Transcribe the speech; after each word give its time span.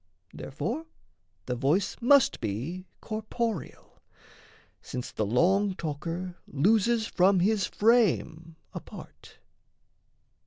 Therefore 0.33 0.87
the 1.45 1.53
voice 1.55 1.95
must 2.01 2.39
be 2.41 2.87
corporeal, 3.01 4.01
Since 4.81 5.11
the 5.11 5.27
long 5.27 5.75
talker 5.75 6.37
loses 6.47 7.05
from 7.05 7.39
his 7.39 7.67
frame 7.67 8.55
A 8.73 8.79
part. 8.79 9.37